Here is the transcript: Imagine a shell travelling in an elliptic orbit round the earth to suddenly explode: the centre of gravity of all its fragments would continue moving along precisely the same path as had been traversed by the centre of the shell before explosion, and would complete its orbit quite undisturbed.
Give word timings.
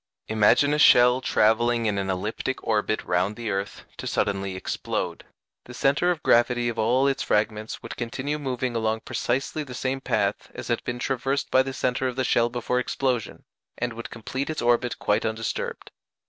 Imagine 0.27 0.73
a 0.73 0.79
shell 0.79 1.21
travelling 1.21 1.85
in 1.85 1.99
an 1.99 2.09
elliptic 2.09 2.63
orbit 2.63 3.03
round 3.03 3.35
the 3.35 3.51
earth 3.51 3.85
to 3.97 4.07
suddenly 4.07 4.55
explode: 4.55 5.25
the 5.65 5.75
centre 5.75 6.09
of 6.09 6.23
gravity 6.23 6.69
of 6.69 6.79
all 6.79 7.05
its 7.07 7.21
fragments 7.21 7.83
would 7.83 7.95
continue 7.95 8.39
moving 8.39 8.75
along 8.75 9.01
precisely 9.01 9.63
the 9.63 9.75
same 9.75 10.01
path 10.01 10.49
as 10.55 10.69
had 10.69 10.83
been 10.85 10.97
traversed 10.97 11.51
by 11.51 11.61
the 11.61 11.71
centre 11.71 12.07
of 12.07 12.15
the 12.15 12.23
shell 12.23 12.49
before 12.49 12.79
explosion, 12.79 13.43
and 13.77 13.93
would 13.93 14.09
complete 14.09 14.49
its 14.49 14.59
orbit 14.59 14.97
quite 14.97 15.23
undisturbed. 15.23 15.91